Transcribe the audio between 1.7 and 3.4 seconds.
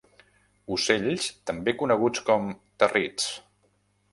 coneguts com territs.